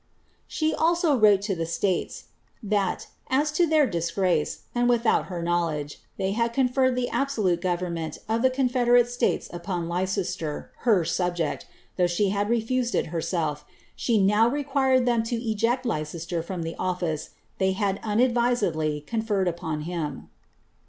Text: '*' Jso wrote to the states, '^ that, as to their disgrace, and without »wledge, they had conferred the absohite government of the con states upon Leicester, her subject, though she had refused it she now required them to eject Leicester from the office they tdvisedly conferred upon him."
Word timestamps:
'*' 0.25 0.39
Jso 0.49 1.21
wrote 1.21 1.43
to 1.43 1.53
the 1.53 1.67
states, 1.67 2.23
'^ 2.65 2.69
that, 2.71 3.05
as 3.27 3.51
to 3.51 3.67
their 3.67 3.85
disgrace, 3.85 4.63
and 4.73 4.89
without 4.89 5.27
»wledge, 5.29 5.97
they 6.17 6.31
had 6.31 6.53
conferred 6.53 6.95
the 6.95 7.07
absohite 7.13 7.61
government 7.61 8.17
of 8.27 8.41
the 8.41 8.49
con 8.49 8.67
states 9.05 9.47
upon 9.53 9.87
Leicester, 9.87 10.71
her 10.77 11.05
subject, 11.05 11.67
though 11.97 12.07
she 12.07 12.29
had 12.29 12.49
refused 12.49 12.95
it 12.95 13.09
she 13.95 14.17
now 14.19 14.47
required 14.47 15.05
them 15.05 15.21
to 15.21 15.35
eject 15.35 15.85
Leicester 15.85 16.41
from 16.41 16.63
the 16.63 16.75
office 16.79 17.29
they 17.59 17.71
tdvisedly 17.75 19.05
conferred 19.05 19.47
upon 19.47 19.81
him." 19.81 20.29